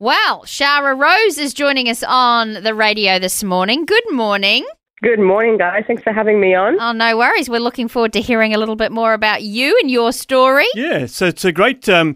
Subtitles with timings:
[0.00, 3.84] Wow, Shara Rose is joining us on the radio this morning.
[3.84, 4.64] Good morning.
[5.02, 5.82] Good morning, guys.
[5.88, 6.80] Thanks for having me on.
[6.80, 7.50] Oh, no worries.
[7.50, 10.66] We're looking forward to hearing a little bit more about you and your story.
[10.76, 12.14] Yeah, so it's a great um,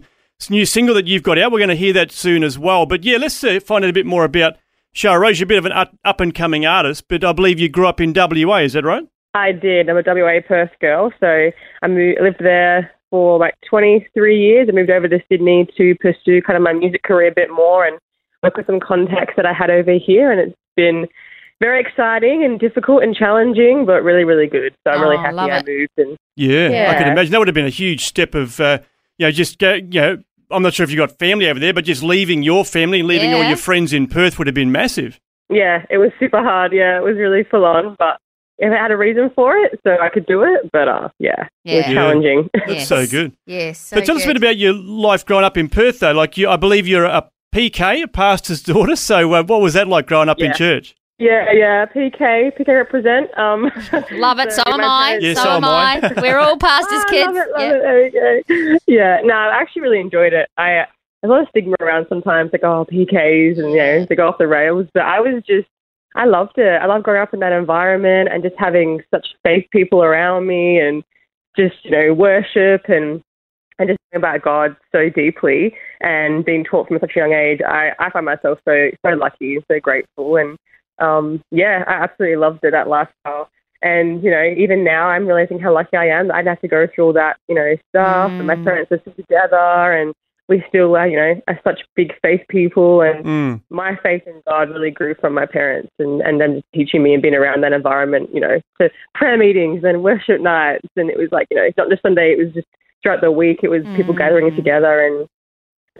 [0.49, 1.51] new single that you've got out.
[1.51, 2.85] We're going to hear that soon as well.
[2.85, 4.53] But yeah, let's uh, find out a bit more about
[4.95, 5.41] Shara Rose.
[5.41, 7.99] You're a bit of an up and coming artist, but I believe you grew up
[7.99, 8.59] in WA.
[8.59, 9.03] Is that right?
[9.33, 9.89] I did.
[9.89, 14.67] I'm a WA Perth girl, so I moved, lived there for like 23 years.
[14.67, 17.85] I moved over to Sydney to pursue kind of my music career a bit more
[17.85, 17.99] and
[18.41, 20.31] work with some contacts that I had over here.
[20.31, 21.05] And it's been
[21.59, 24.73] very exciting and difficult and challenging, but really, really good.
[24.83, 25.65] So I'm Oh, really happy I it.
[25.67, 25.91] moved.
[25.97, 26.97] And Yeah, I Yeah.
[26.97, 28.79] can imagine that would have been a huge step of, uh,
[29.19, 30.17] you know, just go, you know,
[30.49, 33.07] I'm not sure if you got family over there, but just leaving your family and
[33.07, 35.19] leaving all your friends in Perth would have been massive.
[35.51, 36.73] yeah, it was super hard.
[36.73, 38.17] Yeah, it was really full on, but
[38.67, 40.69] if I had a reason for it, so I could do it.
[40.71, 41.93] But uh, yeah, it was Yeah.
[41.93, 42.49] challenging.
[42.67, 42.87] Yes.
[42.93, 43.33] so good.
[43.45, 43.79] Yes.
[43.79, 46.11] So but tell us a bit about your life growing up in Perth, though.
[46.13, 48.95] Like, you, I believe you're a PK, a pastor's daughter.
[48.95, 50.95] So, uh, what was that like growing up in church?
[51.19, 51.85] yeah, yeah.
[51.85, 53.37] PK, PK represent.
[53.37, 53.63] Um,
[54.11, 54.51] Love it.
[54.51, 55.19] So, am I.
[55.21, 56.11] Yeah, so, so am am I.
[56.17, 56.21] I.
[56.21, 57.27] We're all pastors' Ah, kids.
[57.27, 57.75] Love it, love Yeah.
[57.75, 57.81] it.
[58.47, 58.79] There we go.
[58.87, 60.49] Yeah, no, I actually really enjoyed it.
[60.57, 60.85] I
[61.21, 64.27] there's a lot of stigma around sometimes, like oh PKs and you know they go
[64.27, 64.87] off the rails.
[64.93, 65.67] But I was just,
[66.15, 66.81] I loved it.
[66.81, 70.79] I loved growing up in that environment and just having such faith people around me
[70.79, 71.03] and
[71.57, 73.21] just you know worship and
[73.79, 77.59] and just about God so deeply and being taught from such a young age.
[77.67, 80.57] I I find myself so so lucky, so grateful, and
[80.99, 83.49] um yeah, I absolutely loved it that lifestyle.
[83.81, 86.61] And, you know, even now I'm realizing how lucky I am that I didn't have
[86.61, 88.31] to go through all that, you know, stuff.
[88.39, 88.63] And my Mm.
[88.63, 90.13] parents are still together and
[90.49, 93.01] we still are, you know, are such big faith people.
[93.01, 93.61] And Mm.
[93.69, 97.21] my faith in God really grew from my parents and, and them teaching me and
[97.21, 100.87] being around that environment, you know, to prayer meetings and worship nights.
[100.97, 102.67] And it was like, you know, it's not just Sunday, it was just
[103.01, 103.59] throughout the week.
[103.63, 104.17] It was people Mm.
[104.17, 105.27] gathering together and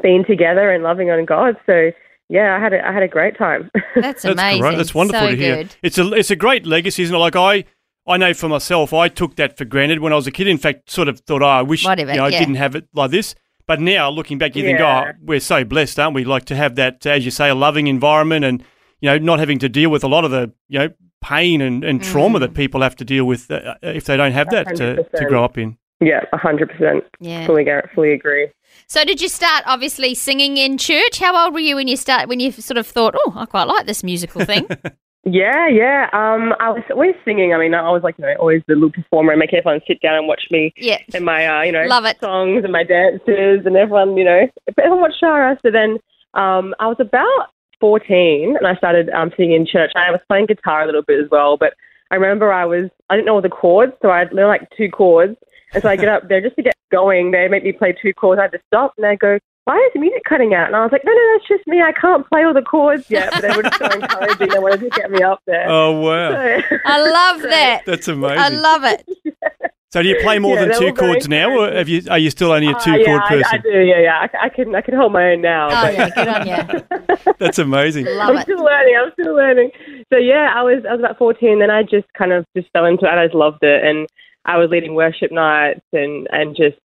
[0.01, 1.55] being together and loving on God.
[1.65, 1.91] So,
[2.29, 3.69] yeah, I had a, I had a great time.
[3.95, 4.61] That's That's amazing.
[4.61, 4.77] great.
[4.77, 5.57] That's wonderful so to hear.
[5.57, 5.75] Good.
[5.83, 7.19] It's a it's a great legacy, isn't it?
[7.19, 7.65] Like I
[8.07, 10.47] I know for myself, I took that for granted when I was a kid.
[10.47, 12.87] In fact, sort of thought, oh, I wish Whatever, you know, I didn't have it
[12.93, 13.35] like this.
[13.65, 16.23] But now looking back, you think, oh, we're so blessed, aren't we?
[16.25, 18.61] Like to have that, as you say, a loving environment, and
[19.01, 20.89] you know, not having to deal with a lot of the you know
[21.21, 22.41] pain and, and trauma Mm.
[22.41, 25.43] that people have to deal with uh, if they don't have that to, to grow
[25.45, 25.77] up in.
[26.01, 27.01] yeah, 100%.
[27.21, 27.45] Yeah.
[27.45, 28.49] Fully, gar- fully agree.
[28.87, 31.19] So, did you start obviously singing in church?
[31.19, 32.27] How old were you when you start?
[32.27, 34.67] When you sort of thought, "Oh, I quite like this musical thing."
[35.25, 36.09] Yeah, yeah.
[36.11, 37.53] Um, I was always singing.
[37.53, 40.01] I mean, I was like, you know, always the little performer and making everyone sit
[40.01, 40.97] down and watch me yeah.
[41.13, 42.19] and my, uh, you know, Love it.
[42.19, 45.57] songs and my dances and everyone, you know, everyone watched Shara.
[45.61, 45.99] So then,
[46.33, 49.91] um, I was about 14 and I started um, singing in church.
[49.95, 51.73] I was playing guitar a little bit as well, but
[52.11, 54.89] I remember I was, I didn't know all the chords, so I learned like two
[54.89, 55.37] chords.
[55.73, 57.31] And so I get up there just to get going.
[57.31, 58.39] They make me play two chords.
[58.39, 60.67] I had to stop and they go, why is the music cutting out?
[60.67, 61.81] And I was like, no, no, that's just me.
[61.81, 63.31] I can't play all the chords yet.
[63.31, 64.49] But they were just so encouraging.
[64.49, 65.65] They wanted to get me up there.
[65.69, 67.83] Oh wow, So- I love that.
[67.85, 68.37] that's amazing.
[68.39, 69.07] I love it.
[69.93, 72.29] so do you play more Yeah, than two chords now, or have you are you
[72.29, 73.45] still only a Uh, two yeah, chord I, person?
[73.53, 73.69] I do.
[73.79, 74.27] Yeah, yeah.
[74.33, 75.67] I, I can I can hold my own now.
[75.69, 77.33] Oh yeah, good on you.
[77.39, 78.05] That's amazing.
[78.05, 78.41] Love I'm it.
[78.43, 78.95] still learning.
[79.01, 79.71] I'm still learning.
[80.11, 81.59] So yeah, I was I was about 14.
[81.59, 83.09] Then I just kind of just fell into it.
[83.09, 84.07] I just loved it, and
[84.45, 86.75] I was leading worship nights and and just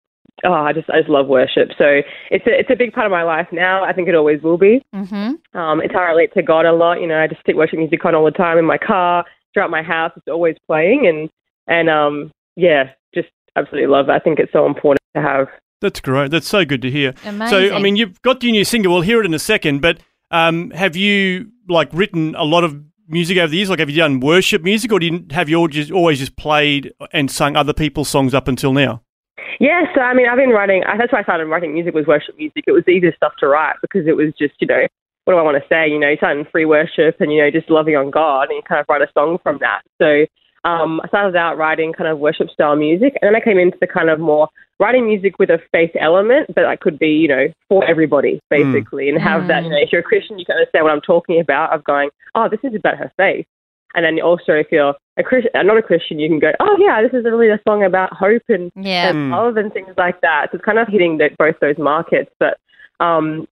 [0.45, 1.71] oh, I just I just love worship.
[1.79, 2.01] So
[2.31, 3.85] it's a it's a big part of my life now.
[3.85, 4.83] I think it always will be.
[4.95, 5.59] Mm-hmm.
[5.59, 7.01] Um, it's how I relate to God a lot.
[7.01, 9.71] You know, I just stick worship music on all the time in my car, throughout
[9.71, 10.13] my house.
[10.17, 11.29] It's always playing, and
[11.67, 14.13] and um yeah, just absolutely love it.
[14.13, 15.49] I think it's so important to have.
[15.81, 16.31] That's great.
[16.31, 17.15] That's so good to hear.
[17.25, 17.69] Amazing.
[17.71, 18.93] So, I mean, you've got your new single.
[18.93, 19.81] We'll hear it in a second.
[19.81, 20.01] But
[20.33, 23.71] um, have you like written a lot of music over the years?
[23.71, 26.37] Like, have you done worship music, or do you have you all just always just
[26.37, 29.03] played and sung other people's songs up until now?
[29.61, 30.85] Yeah, so I mean, I've been writing.
[30.85, 32.65] Uh, that's why I started writing music was worship music.
[32.67, 34.87] It was the easiest stuff to write because it was just, you know,
[35.25, 35.89] what do I want to say?
[35.89, 38.81] You know, starting free worship and you know just loving on God, and you kind
[38.81, 39.83] of write a song from that.
[40.01, 40.25] So
[40.65, 43.77] um, I started out writing kind of worship style music, and then I came into
[43.81, 44.49] the kind of more
[44.81, 48.73] writing music with a faith element, but that could be, you know, for everybody hmm.
[48.73, 49.65] basically, and have that.
[49.65, 49.75] You hmm.
[49.75, 51.75] know, if you're a Christian, you can understand what I'm talking about.
[51.75, 53.47] Of going, oh, this is about her faith.
[53.95, 56.77] And then also, if you're a Christian, uh, not a Christian, you can go, oh
[56.79, 59.09] yeah, this is really a song about hope and Yeah.
[59.11, 59.33] and hmm.
[59.33, 60.49] love and things like that.
[60.51, 62.31] So it's kind of hitting the, both those markets.
[62.39, 62.59] But
[63.01, 63.49] um,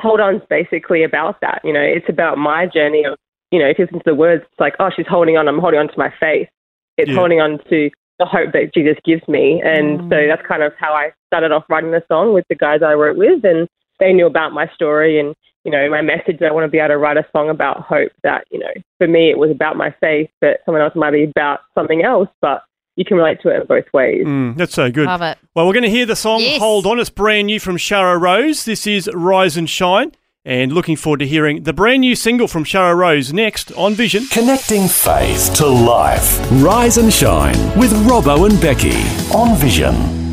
[0.00, 1.60] Hold On's basically about that.
[1.64, 3.16] You know, it's about my journey of,
[3.50, 5.60] you know, if you listen to the words, it's like, oh, she's holding on, I'm
[5.60, 6.48] holding on to my faith.
[6.96, 7.16] It's Yeah.
[7.16, 9.60] holding on to the hope that Jesus gives me.
[9.64, 10.08] And mm.
[10.10, 12.94] so that's kind of how I started off writing the song with the guys I
[12.94, 13.44] wrote with.
[13.44, 13.68] And
[14.00, 15.34] they knew about my story and,
[15.64, 16.40] you know, my message.
[16.42, 19.08] I want to be able to write a song about hope that, you know, for
[19.08, 22.28] me, it was about my faith, but someone else might be about something else.
[22.40, 22.62] But
[22.96, 24.24] you can relate to it in both ways.
[24.24, 25.06] Mm, that's so good.
[25.06, 25.38] Love it.
[25.54, 26.60] Well, we're going to hear the song Yes.
[26.60, 26.98] Hold On.
[26.98, 28.64] It's brand new from Shara Rose.
[28.64, 30.12] This is Rise and Shine.
[30.46, 34.26] And looking forward to hearing the brand new single from Shara Rose next on Vision.
[34.26, 36.38] Connecting faith to life.
[36.62, 39.00] Rise and shine with Robbo and Becky
[39.34, 40.23] on Vision.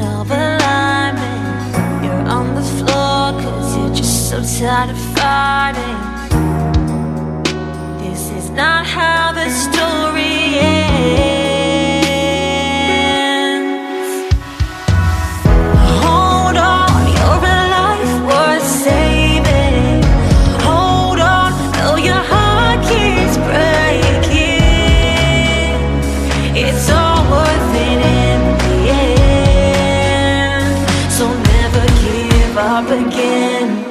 [0.00, 1.74] Out of alignment.
[2.04, 5.98] You're on the floor cause you're just so tired of fighting.
[7.98, 11.18] This is not how the story ends.
[16.02, 16.88] Hold on,
[32.78, 33.84] up again.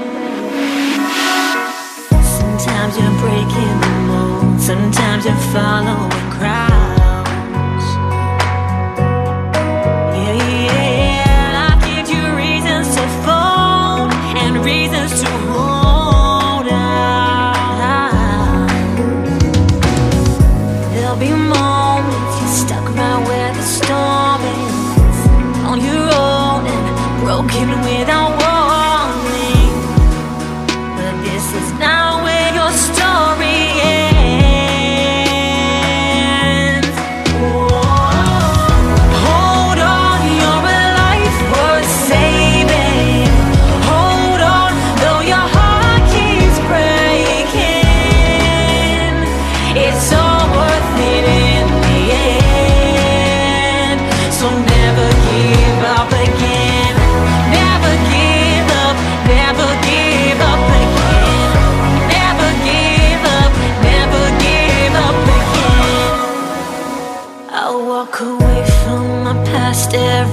[2.24, 6.87] Sometimes you're breaking the mold, sometimes you're following crowds.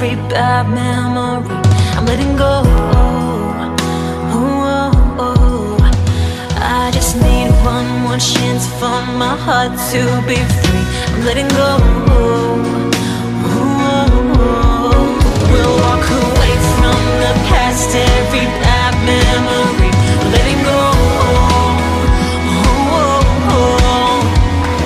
[0.04, 1.48] Every bad memory.
[1.96, 2.62] I'm letting go.
[2.96, 3.76] Oh,
[4.32, 5.78] oh, oh.
[6.56, 10.84] I just need one more chance for my heart to be free.
[11.14, 11.70] I'm letting go.
[15.50, 19.90] We'll walk away from the past, every bad memory.
[20.20, 20.80] We're letting go.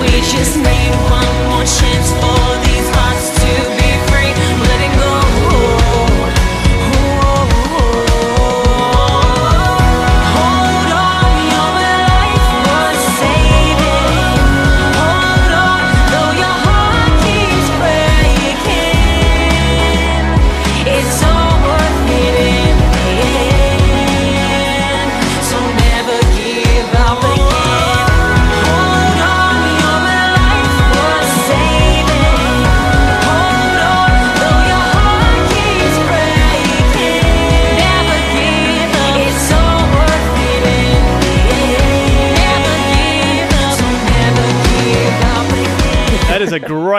[0.01, 2.38] We just need one more chance for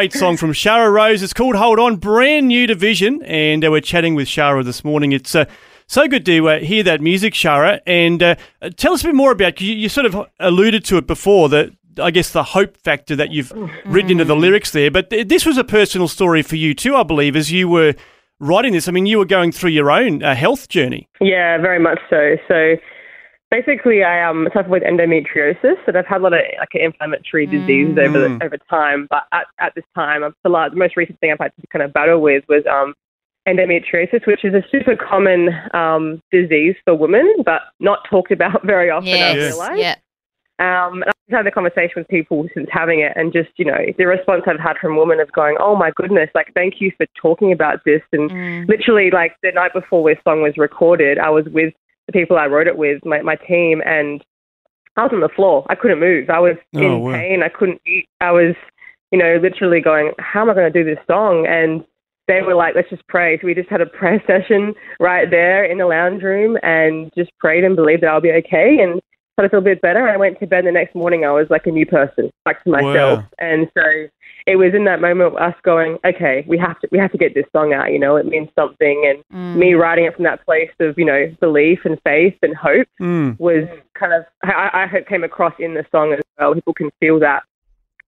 [0.00, 1.22] great song from Shara Rose.
[1.22, 3.22] It's called Hold On, brand new division.
[3.24, 5.12] And uh, we're chatting with Shara this morning.
[5.12, 5.44] It's uh,
[5.88, 7.80] so good to uh, hear that music, Shara.
[7.86, 8.36] And uh,
[8.78, 11.72] tell us a bit more about you, you sort of alluded to it before, that
[11.98, 13.52] I guess the hope factor that you've
[13.84, 14.90] written into the lyrics there.
[14.90, 17.92] But th- this was a personal story for you too, I believe, as you were
[18.38, 18.88] writing this.
[18.88, 21.10] I mean, you were going through your own uh, health journey.
[21.20, 22.36] Yeah, very much so.
[22.48, 22.76] So
[23.50, 27.98] basically, I um, suffer with endometriosis, and I've had a lot of like inflammatory diseases
[27.98, 29.06] over the, over time.
[29.10, 31.66] But at, at this time, I've- the, last, the most recent thing I've had to
[31.68, 32.94] kind of battle with was um,
[33.48, 38.90] endometriosis, which is a super common um, disease for women, but not talked about very
[38.90, 39.08] often.
[39.14, 39.36] I Yes.
[39.36, 39.78] realize.
[39.78, 39.96] Yeah.
[40.58, 43.78] Um, and I've had the conversation with people since having it, and just you know
[43.96, 46.28] the response I've had from women of going, "Oh my goodness!
[46.34, 50.42] Like, thank you for talking about this." And literally, like the night before this song
[50.42, 51.72] was recorded, I was with
[52.10, 54.22] the people I wrote it with, my my team, and
[54.96, 55.64] I was on the floor.
[55.68, 56.30] I couldn't move.
[56.30, 57.12] I was Oh, in wow.
[57.12, 57.42] pain.
[57.42, 58.06] I couldn't eat.
[58.20, 58.54] I was,
[59.12, 61.46] you know, literally going, how am I going to do this song?
[61.48, 61.84] And
[62.28, 63.38] they were like, let's just pray.
[63.40, 67.30] So we just had a prayer session right there in the lounge room and just
[67.38, 69.00] prayed and believed that I'll be okay and
[69.34, 70.08] started to feel a bit better.
[70.08, 71.24] I went to bed the next morning.
[71.24, 73.20] I was like a new person, back to myself.
[73.20, 73.28] Wow.
[73.38, 73.82] And so
[74.50, 77.34] it was in that moment us going, okay, we have to, we have to get
[77.34, 77.92] this song out.
[77.92, 79.04] You know, it means something.
[79.08, 79.56] And Mm.
[79.56, 83.38] me writing it from that place of, you know, belief and faith and hope Mm.
[83.38, 86.54] was kind of I, I hope came across in the song as well.
[86.54, 87.42] People can feel that.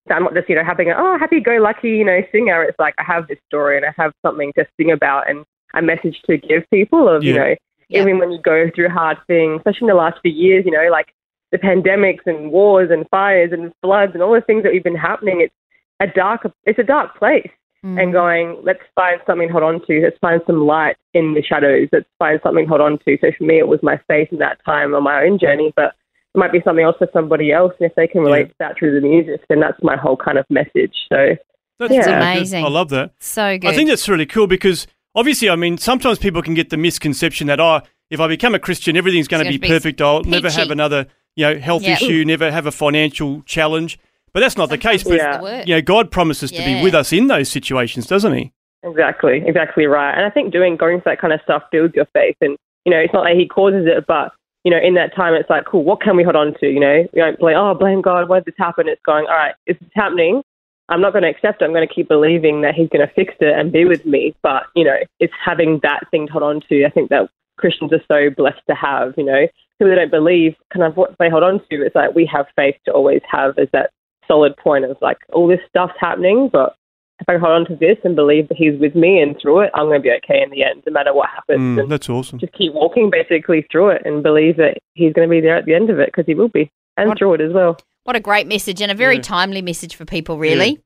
[0.07, 2.63] So I'm not just you know having a oh happy go lucky you know singer.
[2.63, 5.45] It's like I have this story and I have something to sing about and
[5.75, 7.55] a message to give people of you know
[7.87, 8.01] Yeah.
[8.01, 10.87] even when you go through hard things, especially in the last few years, you know
[10.89, 11.13] like
[11.51, 14.95] the pandemics and wars and fires and floods and all the things that we've been
[14.95, 15.41] happening.
[15.41, 15.53] It's
[16.01, 17.49] a dark it's a dark place
[17.83, 17.99] Mm.
[17.99, 20.01] and going, let's find something to hold on to.
[20.03, 21.89] Let's find some light in the shadows.
[21.91, 23.17] Let's find something to hold on to.
[23.19, 25.95] So for me, it was my faith in that time on my own journey, but
[26.35, 27.73] it might be something else for somebody else.
[27.79, 28.45] And if they can relate Yeah.
[28.49, 30.93] to that through the music, then that's my whole kind of message.
[31.11, 31.35] So
[31.79, 32.17] That's Yeah.
[32.21, 32.63] Amazing.
[32.63, 33.13] I love that.
[33.19, 33.67] So good.
[33.67, 37.47] I think that's really cool because obviously, I mean, sometimes people can get the misconception
[37.47, 37.79] that, oh,
[38.11, 39.99] if I become a Christian, everything's going to be be perfect.
[39.99, 41.93] I'll never have another, you know, health Yeah.
[41.93, 43.97] issue, never have a financial challenge.
[44.33, 45.03] But that's not the case.
[45.03, 45.63] But, Yeah.
[45.65, 48.53] you know, God promises to be with us in those situations, doesn't he?
[48.83, 50.13] Exactly, exactly right.
[50.13, 52.35] And I think doing going through that kind of stuff builds your faith.
[52.41, 54.31] And you know, it's not like he causes it, but
[54.63, 55.83] you know, in that time, it's like, cool.
[55.83, 56.67] What can we hold on to?
[56.67, 57.57] You know, you don't blame.
[57.57, 58.29] Oh, blame God.
[58.29, 58.87] Why did this happen?
[58.87, 59.25] It's going.
[59.27, 60.41] All right, if it's happening,
[60.89, 61.65] I'm not going to accept it.
[61.65, 64.35] I'm going to keep believing that He's going to fix it and be with me.
[64.43, 66.85] But you know, it's having that thing to hold on to.
[66.85, 69.13] I think that Christians are so blessed to have.
[69.17, 69.47] You know,
[69.79, 71.85] people that don't believe, kind of what they hold on to.
[71.85, 73.91] It's like we have faith to always have as that
[74.31, 76.75] solid point of like all this stuff's happening, but
[77.19, 79.71] if I hold on to this and believe that he's with me and through it,
[79.75, 81.59] I'm going to be okay in the end, no matter what happens.
[81.79, 82.39] Mm, that's awesome.
[82.39, 85.65] just keep walking basically through it and believe that he's going to be there at
[85.65, 87.77] the end of it because he will be, and What- through it as well.
[88.05, 89.21] what a great message and a very Yeah.
[89.21, 90.79] timely message for people, really.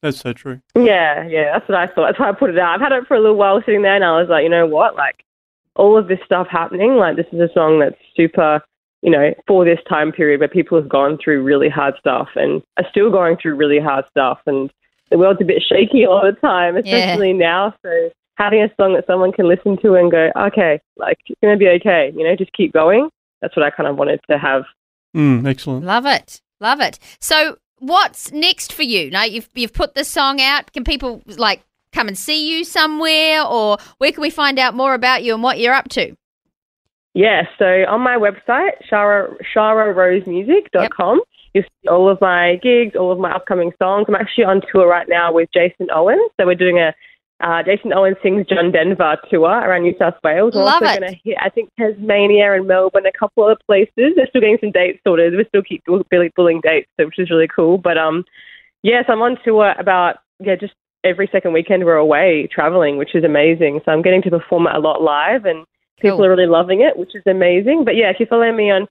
[0.00, 0.60] That's so true.
[0.74, 2.06] Yeah, yeah, that's what I thought.
[2.06, 2.74] That's why I put it out.
[2.74, 4.66] I've had it for a little while sitting there, and I was like, you know
[4.66, 4.96] what?
[4.96, 5.22] Like,
[5.76, 8.62] all of this stuff happening, like, this is a song that's super,
[9.02, 12.62] you know, for this time period where people have gone through really hard stuff and
[12.78, 14.38] are still going through really hard stuff.
[14.46, 14.70] And
[15.10, 16.80] the world's a bit shaky all the time, Yeah.
[16.96, 17.74] especially now.
[17.84, 21.54] So, having a song that someone can listen to and go, okay, like, it's going
[21.54, 23.08] to be okay, you know, just keep going.
[23.40, 24.62] That's what I kind of wanted to have.
[25.16, 25.84] Mm, excellent.
[25.84, 26.40] Love it.
[26.60, 26.98] Love it.
[27.20, 29.10] So, what's next for you?
[29.10, 30.72] Now, you've, you've put this song out.
[30.72, 33.42] Can people, like, come and see you somewhere?
[33.44, 36.14] Or where can we find out more about you and what you're up to?
[37.14, 41.20] Yeah, so on my website, shara, shararosemusic.com,
[41.52, 44.06] you'll see all of my gigs, all of my upcoming songs.
[44.08, 46.18] I'm actually on tour right now with Jason Owen.
[46.40, 46.94] So we're doing a
[47.40, 50.54] uh, Jason Owen Sings John Denver tour around New South Wales.
[50.54, 51.00] We're Love also it.
[51.00, 54.14] going to hit, I think, Tasmania and Melbourne, a couple other places.
[54.14, 55.34] They're still getting some dates sorted.
[55.36, 57.78] We still keep bull- bull- bulling dates, so- which is really cool.
[57.78, 58.24] But um,
[58.82, 63.24] yes, I'm on tour about, yeah, just every second weekend we're away traveling, which is
[63.24, 63.80] amazing.
[63.84, 65.66] So I'm getting to perform a lot live and
[66.02, 66.26] people Cool.
[66.26, 67.84] are really loving it, which is amazing.
[67.84, 68.86] But yeah, if you follow me on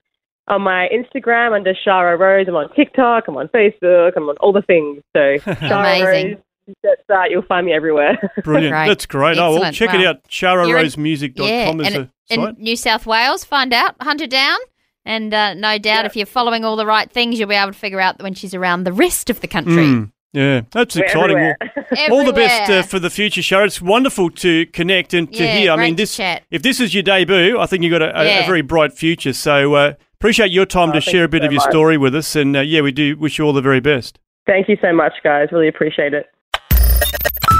[0.48, 4.52] on my Instagram under Shara Rose, I'm on TikTok, I'm on Facebook, I'm on all
[4.52, 5.04] the things.
[5.14, 5.20] So
[5.54, 6.30] Shara Amazing.
[6.36, 7.30] Rose, that's that.
[7.32, 8.18] You'll find me everywhere.
[8.44, 8.74] Brilliant.
[8.74, 8.88] Great.
[8.88, 9.38] That's great.
[9.38, 9.76] Oh, well, Excellent.
[9.76, 10.24] check it out.
[10.30, 12.56] shararosemusic.com yeah, is and a in.
[12.58, 14.58] New South Wales, find out, hunt her down.
[15.06, 16.06] And uh, no doubt, Yeah.
[16.06, 18.54] if you're following all the right things, you'll be able to figure out when she's
[18.54, 19.74] around the rest of the country.
[19.86, 21.38] Mm, yeah, that's We're exciting.
[21.38, 23.66] Well, all the best uh, for the future, Shara.
[23.66, 25.72] It's wonderful to connect and to Yeah, hear.
[25.72, 26.44] I mean, this chat.
[26.52, 29.34] if this is your debut, I think you've got a, a, a very bright future.
[29.34, 31.70] So uh, appreciate your time Oh, to share a bit so of your much.
[31.70, 32.36] story with us.
[32.36, 34.20] And uh, yeah, we do wish you all the very best.
[34.46, 35.50] Thank you so much, guys.
[35.52, 36.28] Really appreciate it.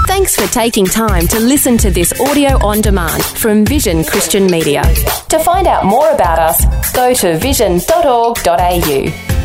[0.06, 4.82] Thanks for taking time to listen to this audio on demand from Vision Christian Media.
[5.30, 9.41] To find out more about us, go to vision.org.au.